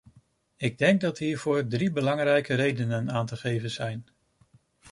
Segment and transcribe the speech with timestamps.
[0.57, 4.05] Ik denk dat hiervoor drie belangrijke redenen aan te geven zijn.